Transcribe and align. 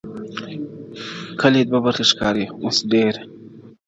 o 1.31 1.35
کلي 1.41 1.61
دوه 1.69 1.79
برخې 1.85 2.05
ښکاري 2.11 2.45
اوس 2.63 2.77
ډېر, 2.91 3.13